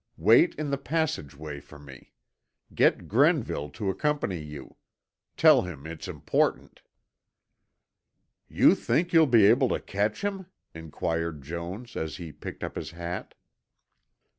[0.17, 2.11] Wait in the passageway for me.
[2.73, 4.77] Get Grenville to accompany you.
[5.37, 6.81] Tell him it's important."
[8.47, 12.89] "You think you'll be able to catch him?" inquired Jones, as he picked up his
[12.89, 13.35] hat.